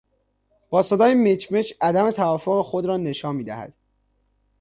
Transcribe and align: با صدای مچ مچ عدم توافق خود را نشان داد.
با 0.69 0.83
صدای 0.83 1.13
مچ 1.13 1.51
مچ 1.51 1.73
عدم 1.81 2.11
توافق 2.11 2.61
خود 2.65 2.85
را 2.85 2.97
نشان 2.97 3.43
داد. 3.43 3.73